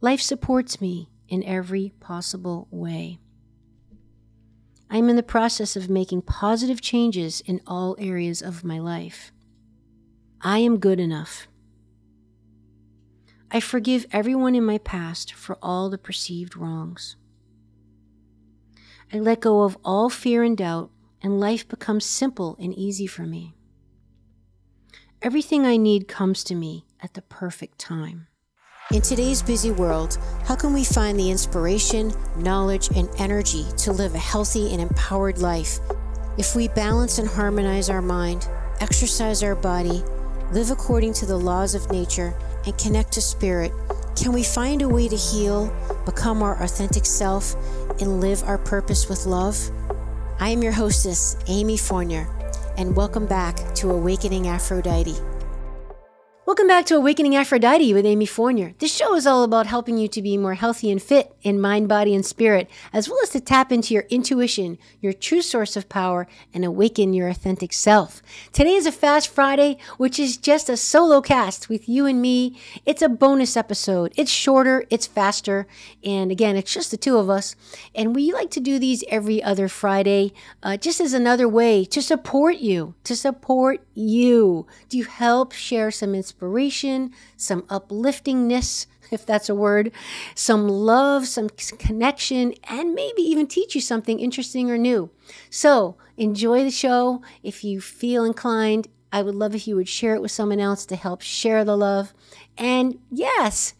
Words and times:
Life 0.00 0.20
supports 0.20 0.80
me 0.80 1.10
in 1.28 1.42
every 1.42 1.92
possible 1.98 2.68
way. 2.70 3.18
I 4.88 4.96
am 4.96 5.08
in 5.08 5.16
the 5.16 5.24
process 5.24 5.74
of 5.74 5.90
making 5.90 6.22
positive 6.22 6.80
changes 6.80 7.40
in 7.40 7.60
all 7.66 7.96
areas 7.98 8.40
of 8.40 8.62
my 8.62 8.78
life. 8.78 9.32
I 10.40 10.58
am 10.58 10.78
good 10.78 11.00
enough. 11.00 11.48
I 13.50 13.58
forgive 13.58 14.06
everyone 14.12 14.54
in 14.54 14.64
my 14.64 14.78
past 14.78 15.32
for 15.34 15.58
all 15.60 15.90
the 15.90 15.98
perceived 15.98 16.56
wrongs. 16.56 17.16
I 19.12 19.18
let 19.18 19.40
go 19.40 19.62
of 19.62 19.76
all 19.84 20.10
fear 20.10 20.44
and 20.44 20.56
doubt, 20.56 20.92
and 21.20 21.40
life 21.40 21.66
becomes 21.66 22.06
simple 22.06 22.56
and 22.60 22.72
easy 22.72 23.08
for 23.08 23.22
me. 23.22 23.56
Everything 25.22 25.66
I 25.66 25.76
need 25.76 26.06
comes 26.06 26.44
to 26.44 26.54
me 26.54 26.86
at 27.00 27.14
the 27.14 27.22
perfect 27.22 27.80
time. 27.80 28.27
In 28.90 29.02
today's 29.02 29.42
busy 29.42 29.70
world, 29.70 30.16
how 30.46 30.56
can 30.56 30.72
we 30.72 30.82
find 30.82 31.20
the 31.20 31.30
inspiration, 31.30 32.10
knowledge, 32.38 32.88
and 32.96 33.06
energy 33.18 33.66
to 33.76 33.92
live 33.92 34.14
a 34.14 34.18
healthy 34.18 34.72
and 34.72 34.80
empowered 34.80 35.36
life 35.36 35.78
if 36.38 36.56
we 36.56 36.68
balance 36.68 37.18
and 37.18 37.28
harmonize 37.28 37.90
our 37.90 38.00
mind, 38.00 38.48
exercise 38.80 39.42
our 39.42 39.54
body, 39.54 40.02
live 40.52 40.70
according 40.70 41.12
to 41.12 41.26
the 41.26 41.36
laws 41.36 41.74
of 41.74 41.90
nature, 41.90 42.32
and 42.64 42.78
connect 42.78 43.12
to 43.12 43.20
spirit? 43.20 43.72
Can 44.16 44.32
we 44.32 44.42
find 44.42 44.80
a 44.80 44.88
way 44.88 45.06
to 45.06 45.16
heal, 45.16 45.70
become 46.06 46.42
our 46.42 46.62
authentic 46.62 47.04
self, 47.04 47.56
and 48.00 48.22
live 48.22 48.42
our 48.44 48.56
purpose 48.56 49.06
with 49.06 49.26
love? 49.26 49.70
I 50.40 50.48
am 50.48 50.62
your 50.62 50.72
hostess, 50.72 51.36
Amy 51.46 51.76
Fournier, 51.76 52.26
and 52.78 52.96
welcome 52.96 53.26
back 53.26 53.56
to 53.74 53.90
Awakening 53.90 54.48
Aphrodite. 54.48 55.16
Welcome 56.48 56.66
back 56.66 56.86
to 56.86 56.96
Awakening 56.96 57.36
Aphrodite 57.36 57.92
with 57.92 58.06
Amy 58.06 58.24
Fournier. 58.24 58.72
This 58.78 58.96
show 58.96 59.14
is 59.14 59.26
all 59.26 59.42
about 59.42 59.66
helping 59.66 59.98
you 59.98 60.08
to 60.08 60.22
be 60.22 60.38
more 60.38 60.54
healthy 60.54 60.90
and 60.90 61.00
fit 61.00 61.36
in 61.42 61.60
mind, 61.60 61.90
body, 61.90 62.14
and 62.14 62.24
spirit, 62.24 62.70
as 62.90 63.06
well 63.06 63.18
as 63.22 63.28
to 63.30 63.40
tap 63.40 63.70
into 63.70 63.92
your 63.92 64.04
intuition, 64.04 64.78
your 65.02 65.12
true 65.12 65.42
source 65.42 65.76
of 65.76 65.90
power, 65.90 66.26
and 66.54 66.64
awaken 66.64 67.12
your 67.12 67.28
authentic 67.28 67.74
self. 67.74 68.22
Today 68.50 68.76
is 68.76 68.86
a 68.86 68.92
Fast 68.92 69.28
Friday, 69.28 69.76
which 69.98 70.18
is 70.18 70.38
just 70.38 70.70
a 70.70 70.78
solo 70.78 71.20
cast 71.20 71.68
with 71.68 71.86
you 71.86 72.06
and 72.06 72.22
me. 72.22 72.58
It's 72.86 73.02
a 73.02 73.10
bonus 73.10 73.54
episode. 73.54 74.14
It's 74.16 74.30
shorter, 74.30 74.86
it's 74.88 75.06
faster, 75.06 75.66
and 76.02 76.32
again, 76.32 76.56
it's 76.56 76.72
just 76.72 76.90
the 76.90 76.96
two 76.96 77.18
of 77.18 77.28
us. 77.28 77.56
And 77.94 78.16
we 78.16 78.32
like 78.32 78.50
to 78.52 78.60
do 78.60 78.78
these 78.78 79.04
every 79.10 79.42
other 79.42 79.68
Friday, 79.68 80.32
uh, 80.62 80.78
just 80.78 80.98
as 80.98 81.12
another 81.12 81.46
way 81.46 81.84
to 81.84 82.00
support 82.00 82.56
you, 82.56 82.94
to 83.04 83.14
support 83.14 83.86
you, 83.92 84.66
to 84.88 85.02
help 85.02 85.52
share 85.52 85.90
some 85.90 86.14
inspiration 86.14 86.37
inspiration, 86.38 87.12
some 87.36 87.62
upliftingness, 87.62 88.86
if 89.10 89.26
that's 89.26 89.48
a 89.48 89.54
word, 89.54 89.90
some 90.36 90.68
love, 90.68 91.26
some 91.26 91.48
connection, 91.48 92.54
and 92.64 92.94
maybe 92.94 93.22
even 93.22 93.46
teach 93.46 93.74
you 93.74 93.80
something 93.80 94.20
interesting 94.20 94.70
or 94.70 94.78
new. 94.78 95.10
So 95.50 95.96
enjoy 96.16 96.62
the 96.62 96.70
show. 96.70 97.22
If 97.42 97.64
you 97.64 97.80
feel 97.80 98.24
inclined, 98.24 98.86
I 99.12 99.22
would 99.22 99.34
love 99.34 99.54
if 99.54 99.66
you 99.66 99.74
would 99.74 99.88
share 99.88 100.14
it 100.14 100.22
with 100.22 100.30
someone 100.30 100.60
else 100.60 100.86
to 100.86 100.96
help 100.96 101.22
share 101.22 101.64
the 101.64 101.76
love. 101.76 102.14
And 102.56 102.98
yes, 103.10 103.74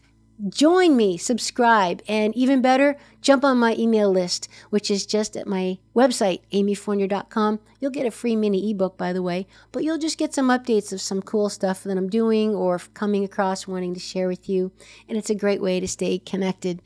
join 0.47 0.95
me, 0.95 1.17
subscribe, 1.17 2.01
and 2.07 2.35
even 2.35 2.61
better, 2.61 2.95
jump 3.21 3.43
on 3.43 3.57
my 3.57 3.75
email 3.75 4.09
list, 4.09 4.47
which 4.69 4.89
is 4.89 5.05
just 5.05 5.35
at 5.35 5.47
my 5.47 5.77
website, 5.95 6.41
amyfournier.com. 6.53 7.59
You'll 7.79 7.91
get 7.91 8.05
a 8.05 8.11
free 8.11 8.35
mini 8.35 8.71
ebook, 8.71 8.97
by 8.97 9.11
the 9.11 9.21
way, 9.21 9.47
but 9.71 9.83
you'll 9.83 9.97
just 9.97 10.17
get 10.17 10.33
some 10.33 10.49
updates 10.49 10.93
of 10.93 11.01
some 11.01 11.21
cool 11.21 11.49
stuff 11.49 11.83
that 11.83 11.97
I'm 11.97 12.09
doing 12.09 12.55
or 12.55 12.79
coming 12.93 13.23
across 13.23 13.67
wanting 13.67 13.93
to 13.93 13.99
share 13.99 14.27
with 14.27 14.47
you. 14.47 14.71
And 15.07 15.17
it's 15.17 15.29
a 15.29 15.35
great 15.35 15.61
way 15.61 15.79
to 15.79 15.87
stay 15.87 16.19
connected. 16.19 16.81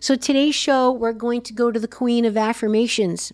So 0.00 0.16
today's 0.16 0.54
show, 0.54 0.90
we're 0.90 1.12
going 1.12 1.42
to 1.42 1.52
go 1.52 1.70
to 1.70 1.80
the 1.80 1.88
Queen 1.88 2.24
of 2.24 2.36
Affirmations. 2.36 3.32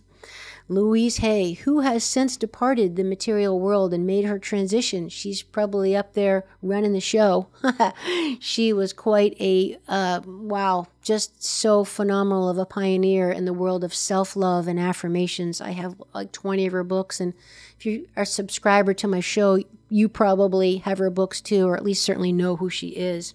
Louise 0.67 1.19
Hay, 1.19 1.53
who 1.53 1.81
has 1.81 2.03
since 2.03 2.39
departed 2.39 2.97
the 2.97 3.05
material 3.05 3.61
world 3.61 3.92
and 3.92 4.07
made 4.07 4.25
her 4.25 4.39
transition. 4.39 5.11
She's 5.11 5.42
probably 5.42 5.95
up 5.95 6.14
there 6.14 6.47
running 6.63 6.95
the 6.95 7.01
show. 7.01 7.48
she 8.41 8.73
was 8.73 8.95
quite 8.95 9.36
a, 9.39 9.79
uh, 9.89 10.23
wow, 10.27 10.86
just 11.03 11.45
so 11.45 11.85
phenomenal 11.85 12.48
of 12.48 12.57
a 12.57 12.64
pioneer 12.64 13.30
in 13.30 13.45
the 13.45 13.53
world 13.53 13.85
of 13.85 13.95
self 13.95 14.36
love 14.36 14.67
and 14.67 14.80
affirmations. 14.80 15.61
I 15.61 15.73
have 15.73 16.01
like 16.14 16.33
20 16.33 16.67
of 16.67 16.73
her 16.73 16.85
books, 16.85 17.20
and 17.20 17.35
if 17.79 17.85
you 17.85 18.08
are 18.17 18.23
a 18.23 18.27
subscriber 18.27 18.95
to 18.95 19.07
my 19.07 19.20
show, 19.20 19.58
you 19.91 20.08
probably 20.08 20.79
have 20.79 20.97
her 20.98 21.11
books 21.11 21.42
too, 21.42 21.69
or 21.69 21.77
at 21.77 21.85
least 21.85 22.03
certainly 22.03 22.33
know 22.33 22.57
who 22.57 22.70
she 22.70 22.89
is. 22.89 23.35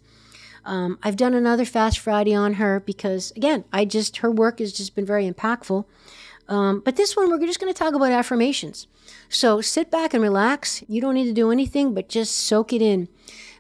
Um, 0.66 0.98
I've 1.04 1.16
done 1.16 1.36
another 1.36 1.66
Fast 1.66 2.00
Friday 2.00 2.34
on 2.34 2.56
her 2.56 2.80
because, 2.80 3.32
again, 3.36 3.66
I 3.72 3.86
just, 3.86 4.18
her 4.18 4.32
work 4.32 4.60
has 4.60 4.74
just 4.74 4.96
been 4.96 5.06
very 5.06 5.30
impactful. 5.30 5.86
Um, 6.50 6.82
but 6.84 6.96
this 6.96 7.16
one, 7.16 7.30
we're 7.30 7.46
just 7.46 7.62
going 7.62 7.72
to 7.72 7.78
talk 7.78 7.94
about 7.94 8.12
affirmations. 8.12 8.88
So 9.30 9.62
sit 9.62 9.92
back 9.92 10.14
and 10.16 10.24
relax. 10.24 10.84
You 10.88 11.00
don't 11.00 11.14
need 11.14 11.26
to 11.26 11.34
do 11.34 11.52
anything 11.52 11.94
but 11.94 12.10
just 12.10 12.36
soak 12.36 12.74
it 12.74 12.82
in. 12.82 13.08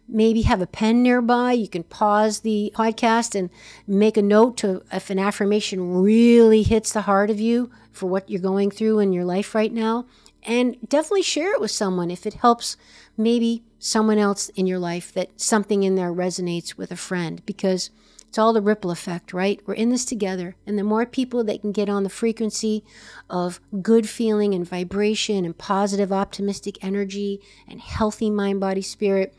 Maybe 0.07 0.41
have 0.41 0.59
a 0.59 0.67
pen 0.67 1.03
nearby. 1.03 1.51
You 1.51 1.67
can 1.67 1.83
pause 1.83 2.39
the 2.39 2.73
podcast 2.75 3.35
and 3.35 3.51
make 3.85 4.17
a 4.17 4.23
note 4.23 4.57
to 4.57 4.81
if 4.91 5.11
an 5.11 5.19
affirmation 5.19 6.01
really 6.01 6.63
hits 6.63 6.91
the 6.91 7.01
heart 7.01 7.29
of 7.29 7.39
you 7.39 7.69
for 7.91 8.07
what 8.07 8.27
you're 8.27 8.41
going 8.41 8.71
through 8.71 8.97
in 8.97 9.13
your 9.13 9.25
life 9.25 9.53
right 9.53 9.71
now. 9.71 10.07
And 10.41 10.77
definitely 10.87 11.21
share 11.21 11.53
it 11.53 11.61
with 11.61 11.69
someone 11.69 12.09
if 12.09 12.25
it 12.25 12.35
helps 12.35 12.75
maybe 13.15 13.63
someone 13.77 14.17
else 14.17 14.49
in 14.49 14.65
your 14.65 14.79
life 14.79 15.13
that 15.13 15.39
something 15.39 15.83
in 15.83 15.93
there 15.93 16.11
resonates 16.11 16.75
with 16.75 16.91
a 16.91 16.95
friend 16.95 17.45
because 17.45 17.91
it's 18.29 18.37
all 18.37 18.53
the 18.53 18.61
ripple 18.61 18.91
effect, 18.91 19.33
right? 19.33 19.59
We're 19.65 19.73
in 19.73 19.89
this 19.89 20.05
together. 20.05 20.55
And 20.67 20.77
the 20.77 20.83
more 20.83 21.07
people 21.07 21.43
that 21.45 21.61
can 21.61 21.71
get 21.71 21.89
on 21.89 22.03
the 22.03 22.09
frequency 22.09 22.85
of 23.27 23.59
good 23.81 24.07
feeling 24.07 24.53
and 24.53 24.69
vibration 24.69 25.45
and 25.45 25.57
positive, 25.57 26.13
optimistic 26.13 26.77
energy 26.83 27.41
and 27.67 27.81
healthy 27.81 28.29
mind, 28.29 28.59
body, 28.59 28.83
spirit, 28.83 29.33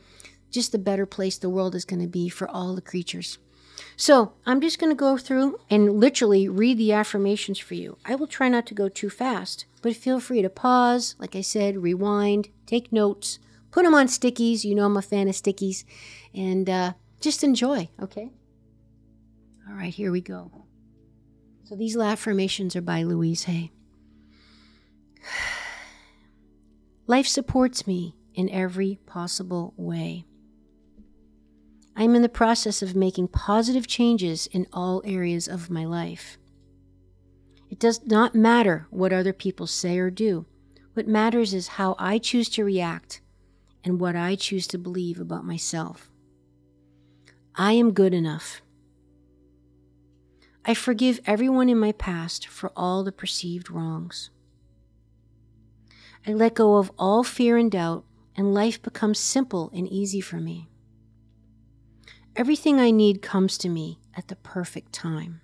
just 0.51 0.73
the 0.73 0.79
better 0.79 1.07
place 1.07 1.39
the 1.39 1.49
world 1.49 1.77
is 1.77 1.85
going 1.85 2.03
to 2.03 2.09
be 2.09 2.29
for 2.29 2.51
all 2.51 2.75
the 2.75 2.81
creatures. 2.81 3.39
So 3.97 4.33
I'm 4.45 4.61
just 4.61 4.81
going 4.81 4.91
to 4.91 4.97
go 4.97 5.17
through 5.17 5.61
and 5.71 6.01
literally 6.01 6.49
read 6.49 6.77
the 6.77 6.93
affirmations 6.93 7.61
for 7.61 7.75
you. 7.75 7.97
I 8.05 8.17
will 8.17 8.27
try 8.27 8.49
not 8.49 8.67
to 8.67 8.75
go 8.75 8.89
too 8.89 9.09
fast, 9.09 9.67
but 9.83 9.95
feel 9.95 10.19
free 10.19 10.43
to 10.43 10.51
pause, 10.51 11.15
like 11.21 11.37
I 11.37 11.43
said, 11.43 11.79
rewind, 11.79 12.49
take 12.67 12.91
notes, 12.91 13.39
put 13.71 13.85
them 13.85 13.95
on 13.95 14.09
stickies. 14.09 14.65
You 14.65 14.75
know 14.75 14.87
I'm 14.87 14.97
a 14.97 15.03
fan 15.03 15.29
of 15.29 15.37
stickies, 15.37 15.85
and 16.35 16.69
uh, 16.69 16.93
just 17.21 17.45
enjoy, 17.45 17.89
okay? 18.03 18.33
All 19.71 19.77
right, 19.77 19.95
here 19.95 20.11
we 20.11 20.21
go. 20.21 20.51
So 21.63 21.77
these 21.77 21.97
affirmations 21.97 22.75
are 22.75 22.81
by 22.81 23.05
Louise 23.05 23.45
Hay. 23.45 23.71
Life 27.07 27.29
supports 27.29 27.87
me 27.87 28.17
in 28.35 28.49
every 28.51 28.99
possible 29.07 29.73
way. 29.77 30.25
I 31.97 32.03
am 32.03 32.17
in 32.17 32.23
the 32.23 32.29
process 32.29 32.83
of 32.83 32.97
making 32.97 33.29
positive 33.29 33.87
changes 33.87 34.49
in 34.49 34.67
all 34.73 35.03
areas 35.05 35.47
of 35.47 35.71
my 35.71 35.85
life. 35.85 36.39
It 37.69 37.79
does 37.79 38.05
not 38.07 38.35
matter 38.35 38.87
what 38.91 39.13
other 39.13 39.33
people 39.33 39.67
say 39.67 39.99
or 39.99 40.11
do. 40.11 40.47
What 40.95 41.07
matters 41.07 41.55
is 41.55 41.69
how 41.69 41.95
I 41.99 42.19
choose 42.19 42.49
to 42.51 42.65
react 42.65 43.21
and 43.85 44.01
what 44.01 44.17
I 44.17 44.35
choose 44.35 44.67
to 44.69 44.79
believe 44.79 45.21
about 45.21 45.45
myself. 45.45 46.11
I 47.55 47.73
am 47.73 47.93
good 47.93 48.15
enough. 48.15 48.63
I 50.63 50.75
forgive 50.75 51.21
everyone 51.25 51.71
in 51.71 51.79
my 51.79 51.93
past 51.93 52.47
for 52.47 52.71
all 52.77 53.03
the 53.03 53.13
perceived 53.13 53.71
wrongs. 53.71 54.29
I 56.27 56.35
let 56.35 56.55
go 56.55 56.77
of 56.77 56.93
all 56.99 57.25
fear 57.25 57.57
and 57.57 57.71
doubt, 57.71 58.05
and 58.37 58.53
life 58.53 58.83
becomes 58.83 59.19
simple 59.19 59.71
and 59.75 59.89
easy 59.89 60.21
for 60.21 60.37
me. 60.37 60.69
Everything 62.37 62.79
I 62.79 62.91
need 62.91 63.23
comes 63.23 63.57
to 63.59 63.71
me 63.71 64.01
at 64.15 64.29
the 64.29 64.37
perfect 64.37 64.93
time. 64.93 65.41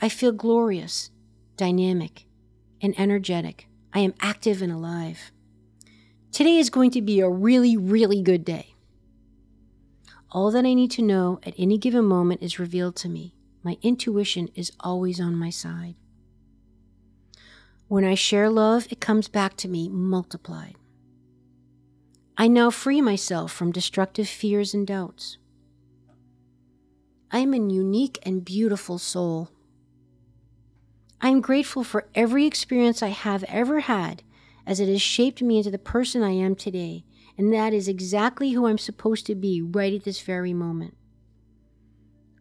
I 0.00 0.08
feel 0.08 0.32
glorious, 0.32 1.10
dynamic, 1.56 2.24
and 2.80 2.98
energetic. 2.98 3.68
I 3.92 4.00
am 4.00 4.14
active 4.20 4.62
and 4.62 4.72
alive. 4.72 5.30
Today 6.32 6.56
is 6.56 6.70
going 6.70 6.90
to 6.92 7.02
be 7.02 7.20
a 7.20 7.28
really, 7.28 7.76
really 7.76 8.22
good 8.22 8.46
day. 8.46 8.74
All 10.30 10.50
that 10.52 10.64
I 10.64 10.72
need 10.72 10.90
to 10.92 11.02
know 11.02 11.38
at 11.42 11.54
any 11.58 11.76
given 11.76 12.06
moment 12.06 12.42
is 12.42 12.58
revealed 12.58 12.96
to 12.96 13.08
me 13.10 13.34
my 13.62 13.78
intuition 13.82 14.48
is 14.54 14.72
always 14.80 15.20
on 15.20 15.36
my 15.36 15.50
side. 15.50 15.94
When 17.88 18.04
I 18.04 18.14
share 18.14 18.48
love, 18.48 18.86
it 18.90 19.00
comes 19.00 19.28
back 19.28 19.56
to 19.58 19.68
me 19.68 19.88
multiplied. 19.88 20.76
I 22.36 22.48
now 22.48 22.70
free 22.70 23.00
myself 23.00 23.52
from 23.52 23.72
destructive 23.72 24.28
fears 24.28 24.72
and 24.72 24.86
doubts. 24.86 25.36
I 27.30 27.38
am 27.40 27.54
a 27.54 27.58
unique 27.58 28.18
and 28.24 28.44
beautiful 28.44 28.98
soul. 28.98 29.50
I 31.20 31.28
am 31.28 31.40
grateful 31.40 31.84
for 31.84 32.08
every 32.14 32.46
experience 32.46 33.02
I 33.02 33.08
have 33.08 33.44
ever 33.44 33.80
had 33.80 34.22
as 34.66 34.80
it 34.80 34.88
has 34.88 35.02
shaped 35.02 35.42
me 35.42 35.58
into 35.58 35.70
the 35.70 35.78
person 35.78 36.22
I 36.22 36.30
am 36.30 36.54
today, 36.54 37.04
and 37.36 37.52
that 37.52 37.72
is 37.72 37.88
exactly 37.88 38.52
who 38.52 38.66
I'm 38.66 38.78
supposed 38.78 39.26
to 39.26 39.34
be 39.34 39.60
right 39.62 39.94
at 39.94 40.04
this 40.04 40.20
very 40.20 40.52
moment. 40.52 40.96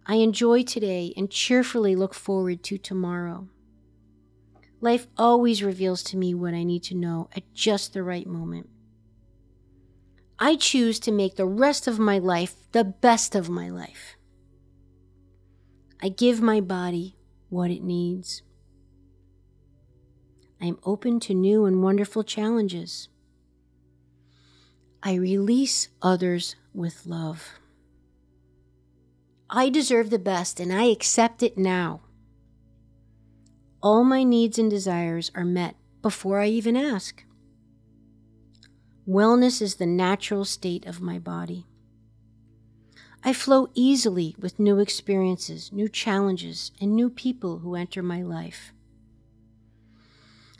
I 0.06 0.16
enjoy 0.16 0.64
today 0.64 1.14
and 1.16 1.30
cheerfully 1.30 1.96
look 1.96 2.14
forward 2.14 2.64
to 2.64 2.78
tomorrow. 2.78 3.48
Life 4.80 5.08
always 5.16 5.62
reveals 5.62 6.02
to 6.04 6.18
me 6.18 6.34
what 6.34 6.54
I 6.54 6.64
need 6.64 6.84
to 6.84 6.96
know 6.96 7.30
at 7.36 7.54
just 7.54 7.94
the 7.94 8.02
right 8.02 8.26
moment. 8.26 8.68
I 10.40 10.56
choose 10.56 11.00
to 11.02 11.12
make 11.12 11.36
the 11.36 11.46
rest 11.46 11.88
of 11.88 12.00
my 12.00 12.18
life 12.18 12.56
the 12.72 12.84
best 12.84 13.36
of 13.36 13.48
my 13.48 13.70
life. 13.70 14.18
I 16.02 16.10
give 16.10 16.42
my 16.42 16.62
body 16.62 17.16
what 17.50 17.70
it 17.70 17.84
needs. 17.84 18.42
I 20.60 20.66
am 20.66 20.80
open 20.84 21.20
to 21.22 21.36
new 21.36 21.66
and 21.66 21.84
wonderful 21.84 22.24
challenges. 22.24 23.08
I 25.04 25.14
release 25.14 25.90
others 26.02 26.56
with 26.74 27.06
love. 27.06 27.60
I 29.54 29.68
deserve 29.68 30.10
the 30.10 30.18
best 30.18 30.62
and 30.62 30.72
I 30.72 30.86
accept 30.86 31.44
it 31.44 31.58
now. 31.58 32.02
All 33.84 34.06
my 34.06 34.24
needs 34.24 34.58
and 34.58 34.70
desires 34.70 35.30
are 35.36 35.44
met 35.44 35.76
before 36.02 36.40
I 36.40 36.48
even 36.48 36.78
ask. 36.78 37.26
Wellness 39.06 39.62
is 39.62 39.76
the 39.76 39.86
natural 39.86 40.46
state 40.46 40.86
of 40.86 41.02
my 41.02 41.20
body. 41.20 41.66
I 43.26 43.34
flow 43.34 43.68
easily 43.74 44.36
with 44.40 44.58
new 44.58 44.80
experiences, 44.80 45.70
new 45.74 45.90
challenges, 45.90 46.72
and 46.80 46.96
new 46.96 47.10
people 47.10 47.60
who 47.60 47.76
enter 47.76 48.02
my 48.02 48.22
life. 48.22 48.72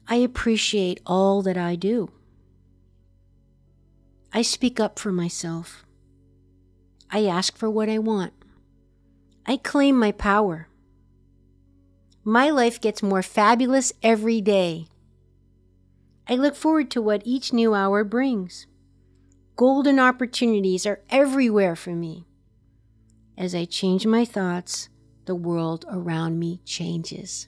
I 0.06 0.16
appreciate 0.16 1.00
all 1.06 1.42
that 1.44 1.58
I 1.58 1.76
do. 1.76 2.12
I 4.34 4.42
speak 4.42 4.82
up 4.82 5.00
for 5.00 5.14
myself. 5.14 5.86
I 7.10 7.26
ask 7.26 7.58
for 7.58 7.70
what 7.70 7.88
I 7.88 7.98
want. 7.98 8.34
I 9.46 9.58
claim 9.58 9.98
my 9.98 10.12
power. 10.12 10.68
My 12.24 12.50
life 12.50 12.80
gets 12.80 13.02
more 13.02 13.24
fabulous 13.24 13.92
every 14.04 14.42
day. 14.42 14.88
I 16.28 16.36
look 16.36 16.56
forward 16.56 16.92
to 16.92 17.02
what 17.02 17.24
each 17.26 17.52
new 17.52 17.74
hour 17.74 18.04
brings. 18.04 18.68
Golden 19.56 20.00
opportunities 20.00 20.86
are 20.86 21.02
everywhere 21.10 21.76
for 21.76 21.92
me. 21.92 22.26
As 23.38 23.56
I 23.56 23.66
change 23.66 24.06
my 24.06 24.24
thoughts, 24.24 24.90
the 25.26 25.36
world 25.36 25.86
around 25.90 26.38
me 26.38 26.62
changes. 26.64 27.48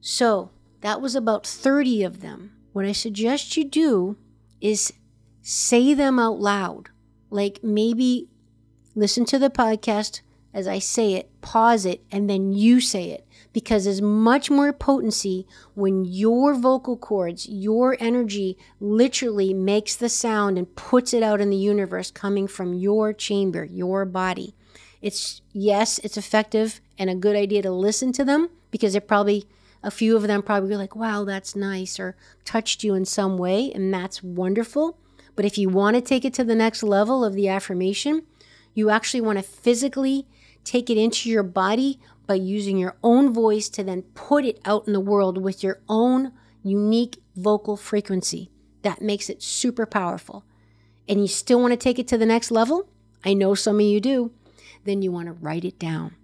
So, 0.00 0.50
that 0.80 1.00
was 1.00 1.16
about 1.16 1.46
30 1.46 2.04
of 2.04 2.20
them. 2.20 2.52
What 2.72 2.84
I 2.84 2.92
suggest 2.92 3.56
you 3.56 3.64
do 3.64 4.16
is 4.60 4.92
say 5.42 5.94
them 5.94 6.18
out 6.18 6.38
loud. 6.38 6.90
Like 7.30 7.60
maybe 7.62 8.28
listen 8.94 9.24
to 9.26 9.38
the 9.38 9.50
podcast 9.50 10.20
as 10.58 10.66
I 10.66 10.80
say 10.80 11.14
it, 11.14 11.30
pause 11.40 11.86
it, 11.86 12.02
and 12.10 12.28
then 12.28 12.52
you 12.52 12.80
say 12.80 13.10
it. 13.10 13.24
Because 13.52 13.84
there's 13.84 14.02
much 14.02 14.50
more 14.50 14.72
potency 14.72 15.46
when 15.74 16.04
your 16.04 16.52
vocal 16.54 16.96
cords, 16.96 17.48
your 17.48 17.96
energy 18.00 18.58
literally 18.80 19.54
makes 19.54 19.94
the 19.94 20.08
sound 20.08 20.58
and 20.58 20.74
puts 20.74 21.14
it 21.14 21.22
out 21.22 21.40
in 21.40 21.50
the 21.50 21.56
universe 21.56 22.10
coming 22.10 22.48
from 22.48 22.74
your 22.74 23.12
chamber, 23.12 23.64
your 23.64 24.04
body. 24.04 24.54
It's, 25.00 25.42
yes, 25.52 26.00
it's 26.00 26.16
effective 26.16 26.80
and 26.98 27.08
a 27.08 27.14
good 27.14 27.36
idea 27.36 27.62
to 27.62 27.70
listen 27.70 28.12
to 28.14 28.24
them 28.24 28.50
because 28.72 28.96
it 28.96 29.06
probably, 29.06 29.44
a 29.82 29.92
few 29.92 30.16
of 30.16 30.24
them 30.24 30.42
probably 30.42 30.76
like, 30.76 30.96
wow, 30.96 31.24
that's 31.24 31.54
nice, 31.54 32.00
or 32.00 32.16
touched 32.44 32.82
you 32.82 32.94
in 32.94 33.04
some 33.04 33.38
way, 33.38 33.70
and 33.72 33.94
that's 33.94 34.24
wonderful. 34.24 34.98
But 35.36 35.44
if 35.44 35.56
you 35.56 35.68
want 35.68 35.94
to 35.94 36.02
take 36.02 36.24
it 36.24 36.34
to 36.34 36.44
the 36.44 36.56
next 36.56 36.82
level 36.82 37.24
of 37.24 37.34
the 37.34 37.48
affirmation, 37.48 38.24
you 38.74 38.90
actually 38.90 39.20
want 39.20 39.38
to 39.38 39.42
physically 39.44 40.26
take 40.68 40.90
it 40.90 40.98
into 40.98 41.30
your 41.30 41.42
body 41.42 41.98
by 42.26 42.34
using 42.34 42.76
your 42.76 42.94
own 43.02 43.32
voice 43.32 43.70
to 43.70 43.82
then 43.82 44.02
put 44.14 44.44
it 44.44 44.60
out 44.66 44.86
in 44.86 44.92
the 44.92 45.00
world 45.00 45.38
with 45.42 45.64
your 45.64 45.80
own 45.88 46.30
unique 46.62 47.16
vocal 47.34 47.74
frequency. 47.74 48.50
That 48.82 49.00
makes 49.00 49.30
it 49.30 49.42
super 49.42 49.86
powerful. 49.86 50.44
And 51.08 51.22
you 51.22 51.26
still 51.26 51.58
want 51.58 51.72
to 51.72 51.76
take 51.76 51.98
it 51.98 52.06
to 52.08 52.18
the 52.18 52.26
next 52.26 52.50
level? 52.50 52.90
I 53.24 53.32
know 53.32 53.54
some 53.54 53.76
of 53.76 53.86
you 53.86 53.98
do. 53.98 54.32
Then 54.84 55.00
you 55.00 55.10
want 55.10 55.26
to 55.28 55.32
write 55.32 55.64
it 55.64 55.78
down. 55.78 56.16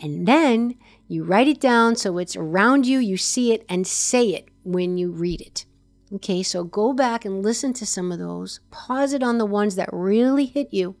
And 0.00 0.26
then 0.26 0.74
you 1.06 1.22
write 1.22 1.46
it 1.46 1.60
down 1.60 1.94
so 1.94 2.18
it's 2.18 2.34
around 2.34 2.84
you, 2.84 2.98
you 2.98 3.16
see 3.16 3.52
it, 3.52 3.64
and 3.68 3.86
say 3.86 4.30
it 4.30 4.48
when 4.64 4.98
you 4.98 5.12
read 5.12 5.40
it. 5.40 5.66
Okay, 6.12 6.42
so 6.42 6.64
go 6.64 6.92
back 6.92 7.24
and 7.24 7.44
listen 7.44 7.72
to 7.74 7.86
some 7.86 8.10
of 8.10 8.18
those. 8.18 8.58
Pause 8.72 9.12
it 9.12 9.22
on 9.22 9.38
the 9.38 9.46
ones 9.46 9.76
that 9.76 9.88
really 9.92 10.46
hit 10.46 10.74
you 10.74 10.96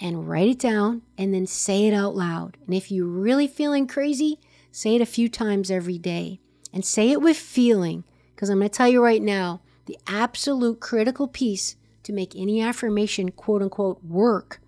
and 0.00 0.28
write 0.28 0.48
it 0.48 0.58
down 0.58 1.02
and 1.16 1.32
then 1.32 1.46
say 1.46 1.86
it 1.86 1.94
out 1.94 2.14
loud. 2.14 2.56
And 2.66 2.74
if 2.74 2.90
you're 2.90 3.06
really 3.06 3.46
feeling 3.46 3.86
crazy, 3.86 4.38
say 4.70 4.94
it 4.96 5.00
a 5.00 5.06
few 5.06 5.28
times 5.28 5.70
every 5.70 5.98
day 5.98 6.40
and 6.72 6.84
say 6.84 7.10
it 7.10 7.20
with 7.20 7.36
feeling. 7.36 8.04
Because 8.34 8.50
I'm 8.50 8.58
going 8.58 8.68
to 8.68 8.76
tell 8.76 8.88
you 8.88 9.02
right 9.02 9.22
now 9.22 9.60
the 9.86 9.98
absolute 10.06 10.80
critical 10.80 11.28
piece 11.28 11.76
to 12.02 12.12
make 12.12 12.36
any 12.36 12.60
affirmation, 12.60 13.30
quote 13.30 13.62
unquote, 13.62 14.04
work 14.04 14.60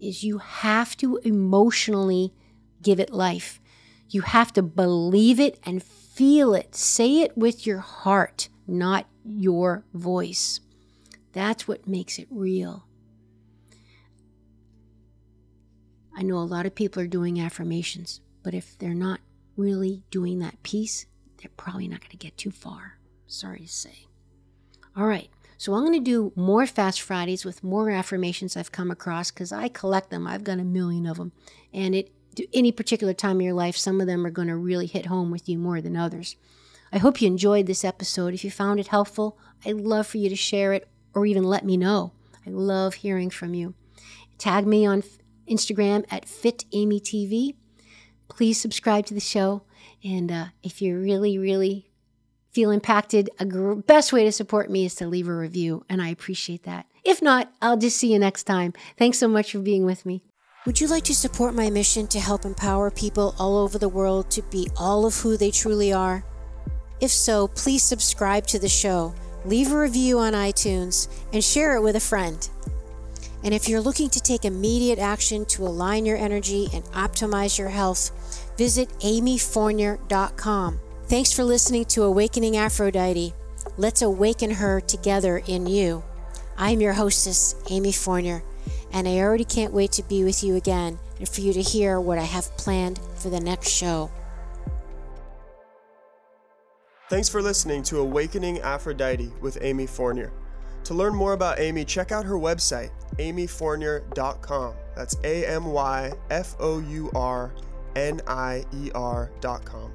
is 0.00 0.22
you 0.22 0.38
have 0.38 0.96
to 0.98 1.16
emotionally 1.18 2.32
give 2.82 3.00
it 3.00 3.12
life. 3.12 3.60
You 4.08 4.22
have 4.22 4.52
to 4.54 4.62
believe 4.62 5.40
it 5.40 5.58
and 5.64 5.82
feel 5.82 6.54
it. 6.54 6.74
Say 6.74 7.20
it 7.20 7.36
with 7.36 7.66
your 7.66 7.78
heart, 7.78 8.48
not 8.66 9.06
your 9.24 9.84
voice. 9.92 10.60
That's 11.32 11.68
what 11.68 11.86
makes 11.86 12.18
it 12.18 12.28
real. 12.30 12.87
I 16.18 16.22
know 16.22 16.38
a 16.38 16.40
lot 16.40 16.66
of 16.66 16.74
people 16.74 17.00
are 17.00 17.06
doing 17.06 17.40
affirmations, 17.40 18.20
but 18.42 18.52
if 18.52 18.76
they're 18.76 18.92
not 18.92 19.20
really 19.56 20.02
doing 20.10 20.40
that 20.40 20.60
piece, 20.64 21.06
they're 21.36 21.50
probably 21.56 21.86
not 21.86 22.00
going 22.00 22.10
to 22.10 22.16
get 22.16 22.36
too 22.36 22.50
far. 22.50 22.98
Sorry 23.28 23.60
to 23.60 23.68
say. 23.68 24.08
All 24.96 25.06
right, 25.06 25.30
so 25.58 25.74
I'm 25.74 25.84
going 25.84 25.92
to 25.92 26.00
do 26.00 26.32
more 26.34 26.66
Fast 26.66 27.00
Fridays 27.00 27.44
with 27.44 27.62
more 27.62 27.88
affirmations 27.88 28.56
I've 28.56 28.72
come 28.72 28.90
across 28.90 29.30
because 29.30 29.52
I 29.52 29.68
collect 29.68 30.10
them. 30.10 30.26
I've 30.26 30.42
got 30.42 30.58
a 30.58 30.64
million 30.64 31.06
of 31.06 31.18
them. 31.18 31.30
And 31.72 31.94
at 31.94 32.06
any 32.52 32.72
particular 32.72 33.14
time 33.14 33.36
of 33.36 33.42
your 33.42 33.54
life, 33.54 33.76
some 33.76 34.00
of 34.00 34.08
them 34.08 34.26
are 34.26 34.30
going 34.32 34.48
to 34.48 34.56
really 34.56 34.86
hit 34.86 35.06
home 35.06 35.30
with 35.30 35.48
you 35.48 35.56
more 35.56 35.80
than 35.80 35.96
others. 35.96 36.34
I 36.92 36.98
hope 36.98 37.22
you 37.22 37.28
enjoyed 37.28 37.66
this 37.66 37.84
episode. 37.84 38.34
If 38.34 38.42
you 38.42 38.50
found 38.50 38.80
it 38.80 38.88
helpful, 38.88 39.38
I'd 39.64 39.76
love 39.76 40.08
for 40.08 40.18
you 40.18 40.28
to 40.30 40.36
share 40.36 40.72
it 40.72 40.88
or 41.14 41.26
even 41.26 41.44
let 41.44 41.64
me 41.64 41.76
know. 41.76 42.10
I 42.44 42.50
love 42.50 42.94
hearing 42.94 43.30
from 43.30 43.54
you. 43.54 43.74
Tag 44.36 44.66
me 44.66 44.84
on 44.84 45.02
Instagram 45.48 46.04
at 46.10 46.26
FitAmyTV. 46.26 47.54
Please 48.28 48.60
subscribe 48.60 49.06
to 49.06 49.14
the 49.14 49.20
show. 49.20 49.62
And 50.04 50.30
uh, 50.30 50.46
if 50.62 50.80
you 50.80 50.98
really, 50.98 51.38
really 51.38 51.90
feel 52.52 52.70
impacted, 52.70 53.30
a 53.38 53.44
gr- 53.44 53.74
best 53.74 54.12
way 54.12 54.24
to 54.24 54.32
support 54.32 54.70
me 54.70 54.84
is 54.84 54.94
to 54.96 55.06
leave 55.06 55.28
a 55.28 55.34
review. 55.34 55.84
And 55.88 56.00
I 56.00 56.08
appreciate 56.08 56.64
that. 56.64 56.86
If 57.04 57.22
not, 57.22 57.52
I'll 57.62 57.76
just 57.76 57.96
see 57.96 58.12
you 58.12 58.18
next 58.18 58.44
time. 58.44 58.74
Thanks 58.96 59.18
so 59.18 59.28
much 59.28 59.52
for 59.52 59.60
being 59.60 59.84
with 59.84 60.04
me. 60.04 60.22
Would 60.66 60.80
you 60.80 60.88
like 60.88 61.04
to 61.04 61.14
support 61.14 61.54
my 61.54 61.70
mission 61.70 62.06
to 62.08 62.20
help 62.20 62.44
empower 62.44 62.90
people 62.90 63.34
all 63.38 63.56
over 63.56 63.78
the 63.78 63.88
world 63.88 64.30
to 64.32 64.42
be 64.42 64.68
all 64.76 65.06
of 65.06 65.16
who 65.16 65.36
they 65.36 65.50
truly 65.50 65.92
are? 65.92 66.24
If 67.00 67.10
so, 67.10 67.48
please 67.48 67.82
subscribe 67.82 68.46
to 68.48 68.58
the 68.58 68.68
show, 68.68 69.14
leave 69.44 69.72
a 69.72 69.78
review 69.78 70.18
on 70.18 70.32
iTunes, 70.32 71.08
and 71.32 71.42
share 71.42 71.76
it 71.76 71.80
with 71.80 71.96
a 71.96 72.00
friend. 72.00 72.48
And 73.44 73.54
if 73.54 73.68
you're 73.68 73.80
looking 73.80 74.10
to 74.10 74.20
take 74.20 74.44
immediate 74.44 74.98
action 74.98 75.44
to 75.46 75.62
align 75.62 76.04
your 76.04 76.16
energy 76.16 76.68
and 76.72 76.84
optimize 76.86 77.58
your 77.58 77.68
health, 77.68 78.10
visit 78.58 78.88
amyfournier.com. 79.00 80.80
Thanks 81.04 81.32
for 81.32 81.44
listening 81.44 81.84
to 81.86 82.02
Awakening 82.02 82.56
Aphrodite. 82.56 83.32
Let's 83.76 84.02
awaken 84.02 84.50
her 84.50 84.80
together 84.80 85.38
in 85.46 85.66
you. 85.66 86.02
I'm 86.56 86.80
your 86.80 86.92
hostess, 86.92 87.54
Amy 87.70 87.92
Fournier, 87.92 88.42
and 88.92 89.06
I 89.06 89.18
already 89.18 89.44
can't 89.44 89.72
wait 89.72 89.92
to 89.92 90.02
be 90.02 90.24
with 90.24 90.42
you 90.42 90.56
again 90.56 90.98
and 91.18 91.28
for 91.28 91.40
you 91.40 91.52
to 91.52 91.62
hear 91.62 92.00
what 92.00 92.18
I 92.18 92.24
have 92.24 92.56
planned 92.56 93.00
for 93.16 93.30
the 93.30 93.40
next 93.40 93.68
show. 93.68 94.10
Thanks 97.08 97.28
for 97.28 97.40
listening 97.40 97.82
to 97.84 98.00
Awakening 98.00 98.60
Aphrodite 98.60 99.32
with 99.40 99.56
Amy 99.62 99.86
Fournier. 99.86 100.32
To 100.88 100.94
learn 100.94 101.14
more 101.14 101.34
about 101.34 101.60
Amy, 101.60 101.84
check 101.84 102.12
out 102.12 102.24
her 102.24 102.36
website, 102.36 102.88
amyfournier.com. 103.18 104.74
That's 104.96 105.18
A 105.22 105.44
M 105.44 105.66
Y 105.66 106.10
F 106.30 106.56
O 106.60 106.80
U 106.80 107.10
R 107.14 107.52
N 107.94 108.22
I 108.26 108.64
E 108.72 108.90
R.com. 108.94 109.92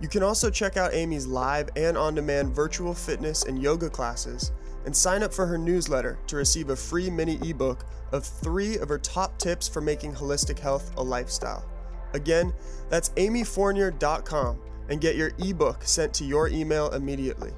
You 0.00 0.08
can 0.08 0.24
also 0.24 0.50
check 0.50 0.76
out 0.76 0.92
Amy's 0.92 1.28
live 1.28 1.70
and 1.76 1.96
on 1.96 2.16
demand 2.16 2.52
virtual 2.52 2.94
fitness 2.94 3.44
and 3.44 3.62
yoga 3.62 3.88
classes 3.88 4.50
and 4.86 4.96
sign 4.96 5.22
up 5.22 5.32
for 5.32 5.46
her 5.46 5.56
newsletter 5.56 6.18
to 6.26 6.34
receive 6.34 6.70
a 6.70 6.76
free 6.76 7.10
mini 7.10 7.38
ebook 7.48 7.86
of 8.10 8.26
three 8.26 8.76
of 8.78 8.88
her 8.88 8.98
top 8.98 9.38
tips 9.38 9.68
for 9.68 9.80
making 9.80 10.12
holistic 10.12 10.58
health 10.58 10.90
a 10.96 11.02
lifestyle. 11.02 11.64
Again, 12.14 12.52
that's 12.88 13.10
amyfournier.com 13.10 14.58
and 14.88 15.00
get 15.00 15.14
your 15.14 15.30
ebook 15.38 15.84
sent 15.84 16.12
to 16.14 16.24
your 16.24 16.48
email 16.48 16.90
immediately. 16.90 17.52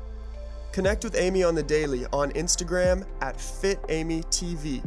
Connect 0.72 1.02
with 1.02 1.16
Amy 1.16 1.42
on 1.42 1.54
the 1.54 1.62
daily 1.62 2.06
on 2.12 2.30
Instagram 2.32 3.04
at 3.20 3.36
FitAmyTV, 3.36 4.84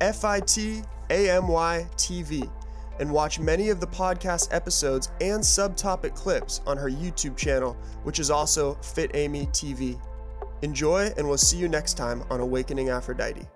F 0.00 0.24
I 0.24 0.40
T 0.40 0.82
A 1.10 1.30
M 1.30 1.48
Y 1.48 1.86
TV, 1.96 2.50
and 2.98 3.12
watch 3.12 3.38
many 3.38 3.68
of 3.68 3.78
the 3.78 3.86
podcast 3.86 4.48
episodes 4.52 5.10
and 5.20 5.42
subtopic 5.42 6.14
clips 6.14 6.62
on 6.66 6.78
her 6.78 6.88
YouTube 6.90 7.36
channel, 7.36 7.76
which 8.04 8.18
is 8.18 8.30
also 8.30 8.74
Fit 8.76 9.10
Amy 9.14 9.46
TV. 9.46 10.00
Enjoy, 10.62 11.12
and 11.18 11.28
we'll 11.28 11.36
see 11.36 11.58
you 11.58 11.68
next 11.68 11.94
time 11.94 12.24
on 12.30 12.40
Awakening 12.40 12.88
Aphrodite. 12.88 13.46